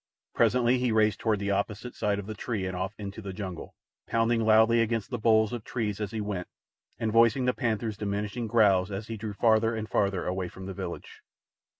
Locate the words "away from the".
10.25-10.73